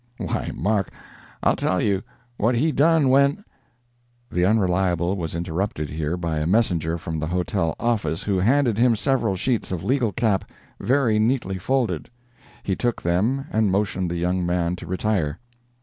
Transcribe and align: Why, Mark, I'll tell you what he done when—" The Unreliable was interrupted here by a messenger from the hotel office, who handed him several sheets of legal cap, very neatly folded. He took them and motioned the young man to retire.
Why, 0.17 0.49
Mark, 0.55 0.89
I'll 1.43 1.55
tell 1.55 1.79
you 1.79 2.01
what 2.37 2.55
he 2.55 2.71
done 2.71 3.09
when—" 3.09 3.45
The 4.31 4.45
Unreliable 4.45 5.15
was 5.15 5.35
interrupted 5.35 5.91
here 5.91 6.17
by 6.17 6.39
a 6.39 6.47
messenger 6.47 6.97
from 6.97 7.19
the 7.19 7.27
hotel 7.27 7.75
office, 7.79 8.23
who 8.23 8.39
handed 8.39 8.79
him 8.79 8.95
several 8.95 9.35
sheets 9.35 9.71
of 9.71 9.83
legal 9.83 10.11
cap, 10.11 10.45
very 10.79 11.19
neatly 11.19 11.59
folded. 11.59 12.09
He 12.63 12.75
took 12.75 12.99
them 13.03 13.45
and 13.51 13.69
motioned 13.71 14.09
the 14.09 14.15
young 14.17 14.43
man 14.43 14.75
to 14.77 14.87
retire. 14.87 15.37